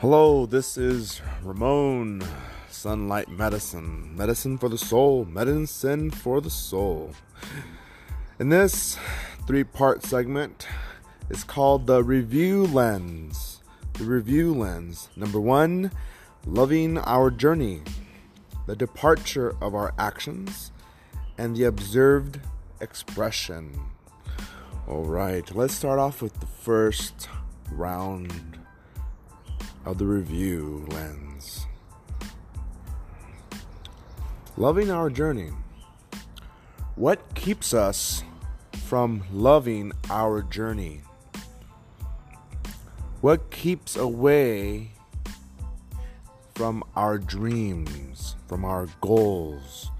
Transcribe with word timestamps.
Hello, 0.00 0.46
this 0.46 0.78
is 0.78 1.20
Ramon, 1.42 2.22
Sunlight 2.70 3.28
Medicine, 3.28 4.16
medicine 4.16 4.56
for 4.56 4.68
the 4.68 4.78
soul, 4.78 5.24
medicine 5.24 6.12
for 6.12 6.40
the 6.40 6.50
soul. 6.50 7.14
In 8.38 8.48
this 8.48 8.96
three 9.48 9.64
part 9.64 10.04
segment, 10.04 10.68
it's 11.28 11.42
called 11.42 11.88
the 11.88 12.04
review 12.04 12.64
lens. 12.66 13.60
The 13.94 14.04
review 14.04 14.54
lens. 14.54 15.08
Number 15.16 15.40
one, 15.40 15.90
loving 16.46 16.98
our 16.98 17.28
journey, 17.28 17.82
the 18.66 18.76
departure 18.76 19.56
of 19.60 19.74
our 19.74 19.94
actions, 19.98 20.70
and 21.36 21.56
the 21.56 21.64
observed 21.64 22.38
expression. 22.80 23.76
All 24.86 25.06
right, 25.06 25.52
let's 25.56 25.74
start 25.74 25.98
off 25.98 26.22
with 26.22 26.38
the 26.38 26.46
first 26.46 27.28
round 27.72 28.60
of 29.84 29.98
the 29.98 30.06
review 30.06 30.86
lens. 30.90 31.66
Loving 34.56 34.90
our 34.90 35.08
journey. 35.10 35.50
What 36.96 37.34
keeps 37.34 37.72
us 37.72 38.24
from 38.86 39.22
loving 39.32 39.92
our 40.10 40.42
journey? 40.42 41.02
What 43.20 43.50
keeps 43.50 43.96
away 43.96 44.90
from 46.54 46.82
our 46.96 47.18
dreams, 47.18 48.34
from 48.48 48.64
our 48.64 48.88
goals? 49.00 49.90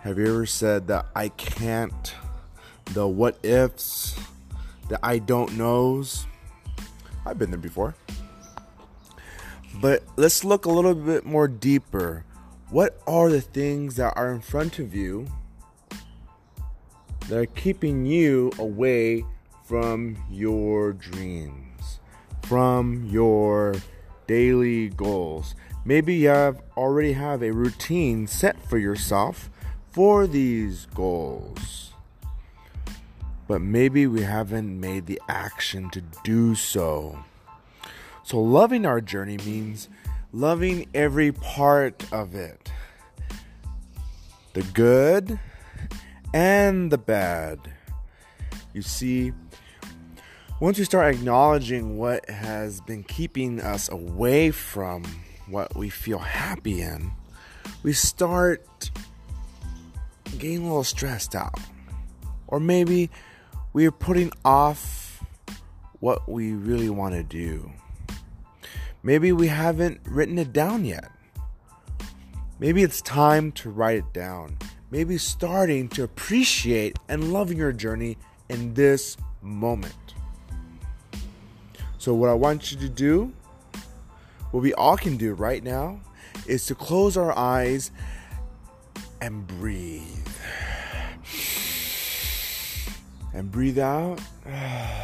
Have 0.00 0.18
you 0.18 0.26
ever 0.26 0.46
said 0.46 0.88
that 0.88 1.06
I 1.14 1.28
can't, 1.30 2.14
the 2.94 3.06
what 3.06 3.38
ifs, 3.44 4.16
the 4.88 4.98
I 5.04 5.18
don't 5.18 5.56
knows? 5.56 6.26
I've 7.26 7.38
been 7.38 7.50
there 7.50 7.58
before. 7.58 7.94
But 9.80 10.04
let's 10.16 10.44
look 10.44 10.64
a 10.64 10.70
little 10.70 10.94
bit 10.94 11.26
more 11.26 11.48
deeper. 11.48 12.24
What 12.70 13.00
are 13.06 13.28
the 13.28 13.40
things 13.40 13.96
that 13.96 14.14
are 14.16 14.32
in 14.32 14.40
front 14.40 14.78
of 14.78 14.94
you 14.94 15.26
that 17.28 17.36
are 17.36 17.46
keeping 17.46 18.06
you 18.06 18.52
away 18.58 19.24
from 19.64 20.16
your 20.30 20.92
dreams, 20.92 21.98
from 22.42 23.04
your 23.06 23.74
daily 24.26 24.88
goals? 24.90 25.54
Maybe 25.84 26.14
you 26.14 26.28
have 26.28 26.62
already 26.76 27.12
have 27.12 27.42
a 27.42 27.50
routine 27.50 28.26
set 28.26 28.56
for 28.68 28.78
yourself 28.78 29.50
for 29.90 30.26
these 30.26 30.86
goals. 30.94 31.92
But 33.48 33.60
maybe 33.60 34.06
we 34.06 34.22
haven't 34.22 34.80
made 34.80 35.06
the 35.06 35.20
action 35.28 35.90
to 35.90 36.02
do 36.24 36.54
so. 36.54 37.18
So, 38.24 38.40
loving 38.40 38.84
our 38.84 39.00
journey 39.00 39.36
means 39.38 39.88
loving 40.32 40.88
every 40.94 41.32
part 41.32 42.04
of 42.12 42.34
it 42.34 42.72
the 44.52 44.62
good 44.62 45.38
and 46.32 46.90
the 46.90 46.98
bad. 46.98 47.58
You 48.72 48.82
see, 48.82 49.32
once 50.60 50.78
we 50.78 50.84
start 50.84 51.14
acknowledging 51.14 51.98
what 51.98 52.28
has 52.30 52.80
been 52.80 53.04
keeping 53.04 53.60
us 53.60 53.90
away 53.90 54.50
from 54.50 55.04
what 55.46 55.76
we 55.76 55.90
feel 55.90 56.18
happy 56.18 56.80
in, 56.80 57.10
we 57.82 57.92
start 57.92 58.90
getting 60.38 60.60
a 60.60 60.62
little 60.62 60.84
stressed 60.84 61.34
out. 61.34 61.60
Or 62.46 62.58
maybe 62.58 63.10
we 63.76 63.84
are 63.84 63.92
putting 63.92 64.32
off 64.42 65.22
what 66.00 66.26
we 66.26 66.54
really 66.54 66.88
want 66.88 67.14
to 67.14 67.22
do. 67.22 67.70
Maybe 69.02 69.32
we 69.32 69.48
haven't 69.48 70.00
written 70.06 70.38
it 70.38 70.50
down 70.54 70.86
yet. 70.86 71.10
Maybe 72.58 72.82
it's 72.82 73.02
time 73.02 73.52
to 73.52 73.68
write 73.68 73.98
it 73.98 74.14
down. 74.14 74.56
Maybe 74.90 75.18
starting 75.18 75.90
to 75.90 76.04
appreciate 76.04 76.98
and 77.10 77.34
love 77.34 77.52
your 77.52 77.70
journey 77.70 78.16
in 78.48 78.72
this 78.72 79.18
moment. 79.42 80.14
So, 81.98 82.14
what 82.14 82.30
I 82.30 82.34
want 82.34 82.72
you 82.72 82.78
to 82.78 82.88
do, 82.88 83.30
what 84.52 84.62
we 84.62 84.72
all 84.72 84.96
can 84.96 85.18
do 85.18 85.34
right 85.34 85.62
now, 85.62 86.00
is 86.46 86.64
to 86.64 86.74
close 86.74 87.18
our 87.18 87.36
eyes 87.36 87.90
and 89.20 89.46
breathe. 89.46 90.25
And 93.36 93.52
breathe 93.52 93.78
out. 93.78 94.20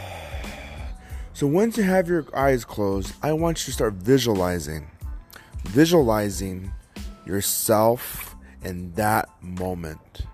So 1.35 1.47
once 1.47 1.79
you 1.79 1.83
have 1.83 2.09
your 2.09 2.27
eyes 2.37 2.63
closed, 2.65 3.15
I 3.23 3.33
want 3.33 3.59
you 3.61 3.65
to 3.65 3.73
start 3.73 3.95
visualizing. 3.95 4.87
Visualizing 5.65 6.71
yourself 7.25 8.37
in 8.63 8.93
that 8.95 9.31
moment. 9.41 10.27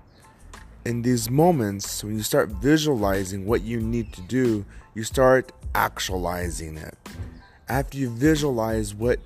In 0.85 1.03
these 1.03 1.31
moments, 1.31 2.03
when 2.03 2.17
you 2.17 2.23
start 2.23 2.51
visualizing 2.51 3.47
what 3.47 3.63
you 3.63 3.81
need 3.81 4.13
to 4.15 4.23
do, 4.23 4.65
you 4.95 5.05
start 5.05 5.53
actualizing 5.75 6.77
it. 6.77 6.97
After 7.69 7.97
you 7.97 8.11
visualize 8.11 8.93
what 8.95 9.21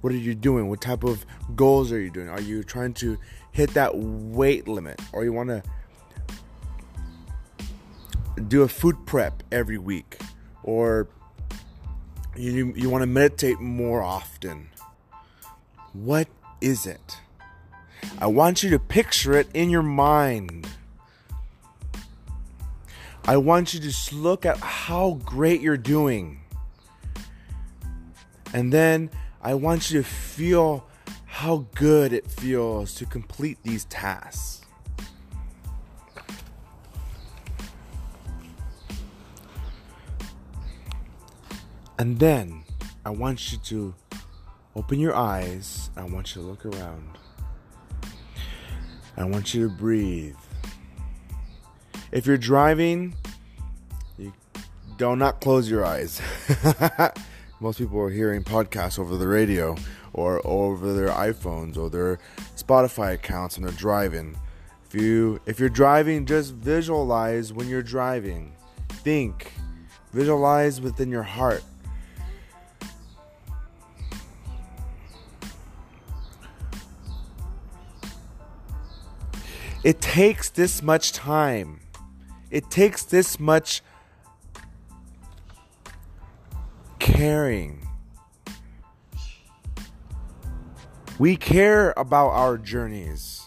what 0.00 0.12
are 0.12 0.16
you 0.16 0.34
doing? 0.34 0.68
What 0.68 0.80
type 0.80 1.04
of 1.04 1.24
goals 1.56 1.90
are 1.90 2.00
you 2.00 2.10
doing? 2.10 2.28
Are 2.28 2.40
you 2.40 2.62
trying 2.62 2.94
to 2.94 3.18
hit 3.50 3.70
that 3.74 3.96
weight 3.96 4.68
limit 4.68 5.00
or 5.12 5.24
you 5.24 5.32
want 5.32 5.48
to 5.48 5.62
do 8.38 8.62
a 8.62 8.68
food 8.68 9.06
prep 9.06 9.42
every 9.50 9.78
week? 9.78 10.18
or 10.68 11.08
you, 12.36 12.74
you 12.76 12.90
want 12.90 13.00
to 13.00 13.06
meditate 13.06 13.58
more 13.58 14.02
often. 14.02 14.68
What 15.94 16.28
is 16.60 16.84
it? 16.84 17.16
I 18.18 18.26
want 18.26 18.62
you 18.62 18.68
to 18.70 18.78
picture 18.78 19.32
it 19.32 19.48
in 19.54 19.70
your 19.70 19.82
mind. 19.82 20.68
I 23.24 23.38
want 23.38 23.72
you 23.72 23.80
to 23.80 23.86
just 23.86 24.12
look 24.12 24.44
at 24.44 24.58
how 24.58 25.18
great 25.24 25.62
you're 25.62 25.78
doing. 25.78 26.40
And 28.52 28.70
then 28.70 29.08
I 29.40 29.54
want 29.54 29.90
you 29.90 30.02
to 30.02 30.06
feel 30.06 30.86
how 31.24 31.66
good 31.74 32.12
it 32.12 32.30
feels 32.30 32.94
to 32.96 33.06
complete 33.06 33.56
these 33.62 33.86
tasks. 33.86 34.66
And 41.98 42.16
then 42.16 42.62
I 43.04 43.10
want 43.10 43.50
you 43.50 43.58
to 43.58 43.94
open 44.76 45.00
your 45.00 45.16
eyes. 45.16 45.90
I 45.96 46.04
want 46.04 46.34
you 46.34 46.42
to 46.42 46.48
look 46.48 46.64
around. 46.64 47.18
I 49.16 49.24
want 49.24 49.52
you 49.52 49.68
to 49.68 49.74
breathe. 49.74 50.36
If 52.12 52.24
you're 52.24 52.38
driving, 52.38 53.16
you 54.16 54.32
do 54.96 55.16
not 55.16 55.40
close 55.40 55.68
your 55.68 55.84
eyes. 55.84 56.22
Most 57.60 57.78
people 57.78 57.98
are 57.98 58.10
hearing 58.10 58.44
podcasts 58.44 59.00
over 59.00 59.16
the 59.16 59.26
radio 59.26 59.74
or 60.12 60.40
over 60.46 60.92
their 60.92 61.08
iPhones 61.08 61.76
or 61.76 61.90
their 61.90 62.20
Spotify 62.56 63.14
accounts 63.14 63.58
when 63.58 63.66
they're 63.66 63.74
driving. 63.76 64.38
If 64.86 64.94
you 64.94 65.40
if 65.46 65.58
you're 65.58 65.68
driving, 65.68 66.26
just 66.26 66.54
visualize 66.54 67.52
when 67.52 67.68
you're 67.68 67.82
driving. 67.82 68.54
Think. 68.88 69.52
Visualize 70.12 70.80
within 70.80 71.10
your 71.10 71.24
heart 71.24 71.62
It 79.84 80.00
takes 80.00 80.50
this 80.50 80.82
much 80.82 81.12
time. 81.12 81.80
It 82.50 82.70
takes 82.70 83.04
this 83.04 83.38
much 83.38 83.82
caring. 86.98 87.86
We 91.18 91.36
care 91.36 91.92
about 91.96 92.28
our 92.28 92.58
journeys. 92.58 93.46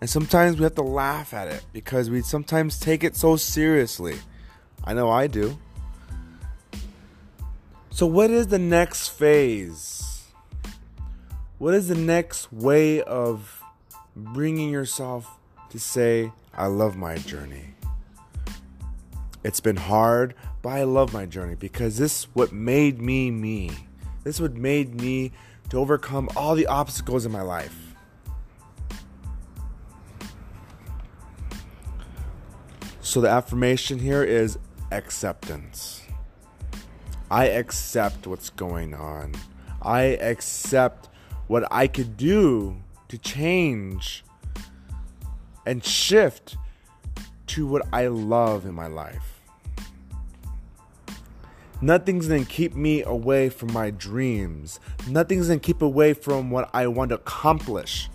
And 0.00 0.08
sometimes 0.08 0.56
we 0.56 0.64
have 0.64 0.74
to 0.76 0.82
laugh 0.82 1.34
at 1.34 1.48
it 1.48 1.64
because 1.72 2.08
we 2.08 2.22
sometimes 2.22 2.78
take 2.78 3.04
it 3.04 3.16
so 3.16 3.36
seriously. 3.36 4.16
I 4.84 4.94
know 4.94 5.10
I 5.10 5.26
do. 5.26 5.58
So, 7.90 8.06
what 8.06 8.30
is 8.30 8.46
the 8.46 8.58
next 8.58 9.08
phase? 9.08 10.24
What 11.58 11.74
is 11.74 11.88
the 11.88 11.94
next 11.94 12.50
way 12.50 13.02
of 13.02 13.59
bringing 14.24 14.70
yourself 14.70 15.38
to 15.70 15.78
say, 15.78 16.32
I 16.54 16.66
love 16.66 16.96
my 16.96 17.16
journey. 17.16 17.74
It's 19.42 19.60
been 19.60 19.76
hard, 19.76 20.34
but 20.62 20.70
I 20.70 20.82
love 20.82 21.12
my 21.12 21.26
journey 21.26 21.54
because 21.54 21.96
this 21.96 22.20
is 22.20 22.24
what 22.34 22.52
made 22.52 23.00
me 23.00 23.30
me. 23.30 23.70
This 24.24 24.36
is 24.36 24.40
what 24.40 24.54
made 24.54 25.00
me 25.00 25.32
to 25.70 25.78
overcome 25.78 26.28
all 26.36 26.54
the 26.54 26.66
obstacles 26.66 27.24
in 27.24 27.32
my 27.32 27.42
life. 27.42 27.94
So 33.00 33.20
the 33.20 33.28
affirmation 33.28 33.98
here 33.98 34.22
is 34.22 34.58
acceptance. 34.92 36.02
I 37.30 37.46
accept 37.46 38.26
what's 38.26 38.50
going 38.50 38.94
on. 38.94 39.34
I 39.80 40.02
accept 40.02 41.08
what 41.46 41.66
I 41.70 41.86
could 41.86 42.16
do 42.16 42.76
to 43.10 43.18
change 43.18 44.24
and 45.66 45.84
shift 45.84 46.56
to 47.48 47.66
what 47.66 47.82
I 47.92 48.06
love 48.06 48.64
in 48.64 48.72
my 48.72 48.86
life. 48.86 49.40
Nothing's 51.82 52.28
gonna 52.28 52.44
keep 52.44 52.74
me 52.76 53.02
away 53.02 53.48
from 53.48 53.72
my 53.72 53.90
dreams. 53.90 54.78
Nothing's 55.08 55.48
gonna 55.48 55.58
keep 55.58 55.82
away 55.82 56.14
from 56.14 56.50
what 56.50 56.70
I 56.72 56.86
want 56.86 57.08
to 57.08 57.16
accomplish. 57.16 58.08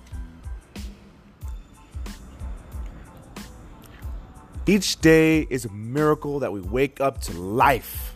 Each 4.65 4.99
day 5.01 5.45
is 5.49 5.65
a 5.65 5.71
miracle 5.71 6.39
that 6.39 6.53
we 6.53 6.61
wake 6.61 7.01
up 7.01 7.19
to 7.21 7.33
life. 7.33 8.15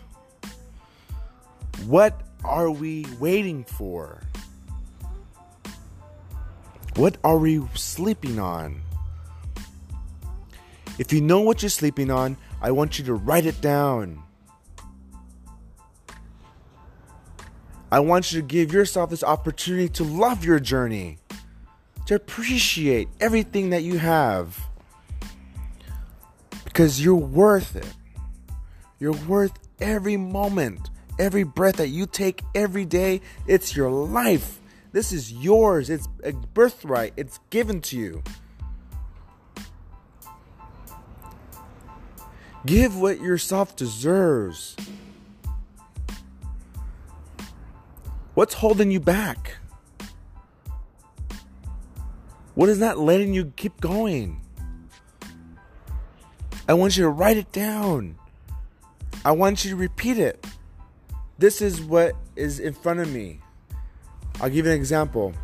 What 1.84 2.22
are 2.42 2.70
we 2.70 3.04
waiting 3.18 3.64
for? 3.64 4.22
What 6.96 7.16
are 7.24 7.38
we 7.38 7.62
sleeping 7.74 8.38
on? 8.38 8.82
If 10.98 11.12
you 11.12 11.20
know 11.20 11.40
what 11.40 11.62
you're 11.62 11.70
sleeping 11.70 12.10
on, 12.10 12.36
I 12.60 12.72
want 12.72 12.98
you 12.98 13.04
to 13.06 13.14
write 13.14 13.46
it 13.46 13.60
down. 13.60 14.22
I 17.90 18.00
want 18.00 18.32
you 18.32 18.40
to 18.40 18.46
give 18.46 18.72
yourself 18.72 19.10
this 19.10 19.24
opportunity 19.24 19.88
to 19.88 20.04
love 20.04 20.44
your 20.44 20.60
journey, 20.60 21.18
to 22.06 22.14
appreciate 22.14 23.08
everything 23.18 23.70
that 23.70 23.82
you 23.82 23.98
have. 23.98 24.58
Because 26.64 27.02
you're 27.02 27.16
worth 27.16 27.74
it. 27.74 27.92
You're 29.00 29.16
worth 29.26 29.58
every 29.80 30.16
moment, 30.16 30.90
every 31.18 31.42
breath 31.42 31.76
that 31.76 31.88
you 31.88 32.06
take 32.06 32.42
every 32.54 32.84
day. 32.84 33.22
It's 33.46 33.74
your 33.74 33.90
life. 33.90 34.59
This 34.92 35.12
is 35.12 35.32
yours. 35.32 35.88
It's 35.88 36.08
a 36.24 36.32
birthright. 36.32 37.12
It's 37.16 37.38
given 37.50 37.80
to 37.82 37.96
you. 37.96 38.22
Give 42.66 42.98
what 42.98 43.20
yourself 43.20 43.76
deserves. 43.76 44.76
What's 48.34 48.54
holding 48.54 48.90
you 48.90 49.00
back? 49.00 49.56
What 52.54 52.68
is 52.68 52.78
not 52.78 52.98
letting 52.98 53.32
you 53.32 53.52
keep 53.56 53.80
going? 53.80 54.40
I 56.68 56.74
want 56.74 56.96
you 56.96 57.04
to 57.04 57.08
write 57.08 57.36
it 57.36 57.50
down. 57.52 58.16
I 59.24 59.32
want 59.32 59.64
you 59.64 59.70
to 59.70 59.76
repeat 59.76 60.18
it. 60.18 60.46
This 61.38 61.62
is 61.62 61.80
what 61.80 62.14
is 62.36 62.60
in 62.60 62.74
front 62.74 63.00
of 63.00 63.10
me. 63.10 63.40
I'll 64.40 64.50
give 64.50 64.66
you 64.66 64.72
an 64.72 64.78
example. 64.78 65.34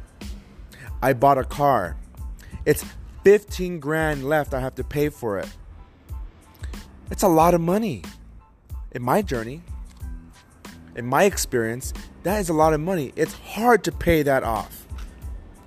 I 1.02 1.12
bought 1.12 1.38
a 1.38 1.44
car. 1.44 1.96
It's 2.64 2.84
15 3.24 3.80
grand 3.80 4.24
left 4.24 4.54
I 4.54 4.60
have 4.60 4.74
to 4.76 4.84
pay 4.84 5.08
for 5.08 5.38
it. 5.38 5.48
It's 7.10 7.22
a 7.22 7.28
lot 7.28 7.54
of 7.54 7.60
money. 7.60 8.02
In 8.92 9.02
my 9.02 9.20
journey, 9.20 9.62
in 10.94 11.06
my 11.06 11.24
experience, 11.24 11.92
that 12.22 12.40
is 12.40 12.48
a 12.48 12.54
lot 12.54 12.72
of 12.72 12.80
money. 12.80 13.12
It's 13.14 13.34
hard 13.34 13.84
to 13.84 13.92
pay 13.92 14.22
that 14.22 14.42
off. 14.42 14.86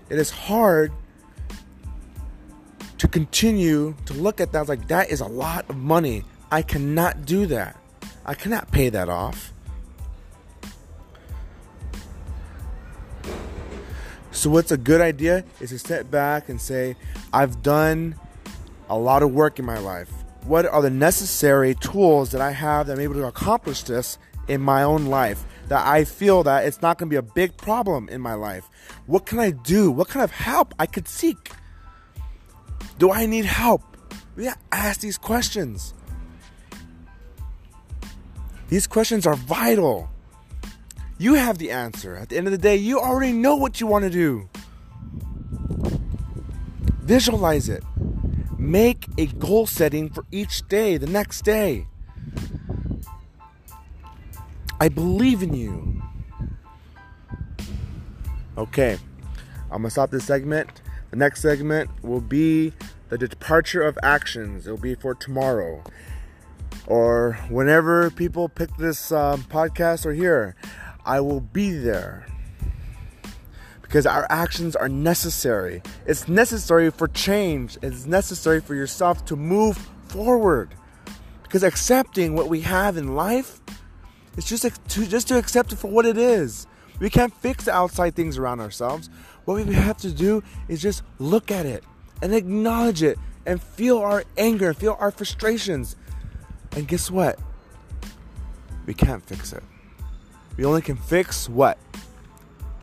It 0.09 0.17
is 0.17 0.31
hard 0.31 0.91
to 2.97 3.07
continue 3.07 3.95
to 4.05 4.13
look 4.13 4.41
at 4.41 4.51
that 4.51 4.67
like 4.67 4.87
that 4.87 5.09
is 5.09 5.21
a 5.21 5.27
lot 5.27 5.69
of 5.69 5.77
money. 5.77 6.23
I 6.51 6.63
cannot 6.63 7.25
do 7.25 7.45
that. 7.45 7.77
I 8.25 8.33
cannot 8.33 8.71
pay 8.71 8.89
that 8.89 9.07
off. 9.07 9.53
So, 14.31 14.49
what's 14.49 14.71
a 14.71 14.77
good 14.77 15.01
idea 15.01 15.43
is 15.59 15.69
to 15.71 15.79
step 15.79 16.09
back 16.11 16.49
and 16.49 16.61
say, 16.61 16.95
I've 17.33 17.61
done 17.63 18.15
a 18.89 18.97
lot 18.97 19.23
of 19.23 19.31
work 19.31 19.59
in 19.59 19.65
my 19.65 19.77
life 19.79 20.11
what 20.43 20.65
are 20.65 20.81
the 20.81 20.89
necessary 20.89 21.75
tools 21.75 22.31
that 22.31 22.41
I 22.41 22.51
have 22.51 22.87
that 22.87 22.93
I'm 22.93 22.99
able 23.01 23.15
to 23.15 23.25
accomplish 23.25 23.83
this 23.83 24.17
in 24.47 24.61
my 24.61 24.83
own 24.83 25.05
life 25.05 25.45
that 25.67 25.85
I 25.85 26.03
feel 26.03 26.43
that 26.43 26.65
it's 26.65 26.81
not 26.81 26.97
going 26.97 27.07
to 27.07 27.13
be 27.13 27.17
a 27.17 27.21
big 27.21 27.55
problem 27.57 28.09
in 28.09 28.21
my 28.21 28.33
life. 28.33 28.67
What 29.05 29.25
can 29.27 29.39
I 29.39 29.51
do? 29.51 29.91
What 29.91 30.07
kind 30.07 30.23
of 30.23 30.31
help 30.31 30.73
I 30.79 30.87
could 30.87 31.07
seek? 31.07 31.51
Do 32.97 33.11
I 33.11 33.27
need 33.27 33.45
help? 33.45 33.83
We 34.35 34.49
ask 34.71 35.01
these 35.01 35.17
questions. 35.17 35.93
These 38.69 38.87
questions 38.87 39.27
are 39.27 39.35
vital. 39.35 40.09
You 41.19 41.33
have 41.33 41.57
the 41.57 41.69
answer. 41.69 42.15
At 42.15 42.29
the 42.29 42.37
end 42.37 42.47
of 42.47 42.51
the 42.51 42.57
day, 42.57 42.77
you 42.77 42.97
already 42.97 43.33
know 43.33 43.57
what 43.57 43.81
you 43.81 43.87
want 43.87 44.05
to 44.05 44.09
do. 44.09 44.49
Visualize 47.01 47.67
it. 47.67 47.83
Make 48.57 49.05
a 49.17 49.25
goal 49.25 49.67
setting 49.67 50.09
for 50.09 50.25
each 50.31 50.65
day, 50.69 50.95
the 50.95 51.07
next 51.07 51.41
day. 51.41 51.87
I 54.79 54.87
believe 54.87 55.43
in 55.43 55.53
you. 55.53 56.01
Okay, 58.57 58.97
I'm 59.69 59.81
gonna 59.81 59.89
stop 59.89 60.11
this 60.11 60.23
segment. 60.23 60.81
The 61.11 61.17
next 61.17 61.41
segment 61.41 61.89
will 62.01 62.21
be 62.21 62.71
the 63.09 63.17
departure 63.17 63.81
of 63.81 63.97
actions. 64.03 64.67
It'll 64.67 64.77
be 64.77 64.95
for 64.95 65.15
tomorrow 65.15 65.83
or 66.89 67.33
whenever 67.49 68.09
people 68.09 68.49
pick 68.49 68.75
this 68.77 69.11
um, 69.11 69.43
podcast 69.43 70.05
or 70.05 70.13
here. 70.13 70.55
I 71.05 71.21
will 71.21 71.41
be 71.41 71.71
there 71.71 72.25
because 73.89 74.05
our 74.05 74.27
actions 74.29 74.75
are 74.75 74.87
necessary. 74.87 75.81
It's 76.05 76.27
necessary 76.27 76.91
for 76.91 77.07
change, 77.07 77.77
it's 77.81 78.05
necessary 78.05 78.61
for 78.61 78.75
yourself 78.75 79.25
to 79.25 79.35
move 79.35 79.77
forward. 80.07 80.75
Because 81.41 81.63
accepting 81.63 82.35
what 82.35 82.47
we 82.47 82.61
have 82.61 82.97
in 82.97 83.15
life 83.15 83.59
is 84.37 84.45
just 84.45 84.63
to, 84.89 85.07
just 85.07 85.27
to 85.29 85.37
accept 85.39 85.73
it 85.73 85.77
for 85.77 85.89
what 85.89 86.05
it 86.05 86.19
is. 86.19 86.67
We 86.99 87.09
can't 87.09 87.33
fix 87.33 87.65
the 87.65 87.73
outside 87.73 88.15
things 88.15 88.37
around 88.37 88.59
ourselves. 88.59 89.09
What 89.45 89.65
we 89.65 89.73
have 89.73 89.97
to 89.97 90.11
do 90.11 90.43
is 90.67 90.79
just 90.79 91.01
look 91.17 91.49
at 91.49 91.65
it 91.65 91.83
and 92.21 92.35
acknowledge 92.35 93.01
it 93.01 93.17
and 93.47 93.59
feel 93.59 93.97
our 93.97 94.23
anger 94.37 94.69
and 94.69 94.77
feel 94.77 94.95
our 94.99 95.09
frustrations. 95.09 95.95
And 96.73 96.87
guess 96.87 97.09
what? 97.09 97.39
We 98.85 98.93
can't 98.93 99.25
fix 99.25 99.53
it. 99.53 99.63
We 100.59 100.65
only 100.65 100.81
can 100.81 100.97
fix 100.97 101.47
what? 101.47 101.77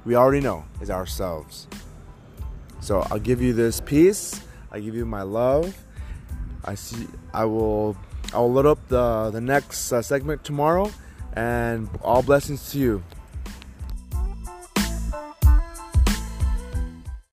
we 0.06 0.14
already 0.14 0.40
know 0.40 0.64
is 0.80 0.88
ourselves. 0.88 1.66
So 2.80 3.06
I'll 3.10 3.18
give 3.18 3.42
you 3.42 3.52
this 3.52 3.82
piece. 3.82 4.40
I 4.72 4.80
give 4.80 4.94
you 4.94 5.04
my 5.04 5.20
love. 5.20 5.76
I 6.64 6.74
see. 6.74 7.06
I 7.34 7.44
will. 7.44 7.94
I 8.32 8.38
will 8.38 8.52
load 8.52 8.64
up 8.64 8.88
the 8.88 9.30
the 9.30 9.42
next 9.42 9.92
uh, 9.92 10.00
segment 10.00 10.42
tomorrow, 10.42 10.90
and 11.34 11.90
all 12.02 12.22
blessings 12.22 12.70
to 12.72 12.78
you. 12.78 13.02